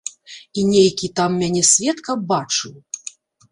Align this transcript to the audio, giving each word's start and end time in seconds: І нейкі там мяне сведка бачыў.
І 0.61 0.63
нейкі 0.69 1.09
там 1.19 1.37
мяне 1.43 1.63
сведка 1.73 2.11
бачыў. 2.35 2.73